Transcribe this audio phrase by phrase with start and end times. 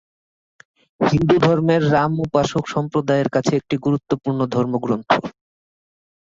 [1.01, 5.09] হিন্দুধর্মের রাম-উপাসক সম্প্রদায়ের কাছে একটি গুরুত্বপূর্ণ ধর্মগ্রন্থ।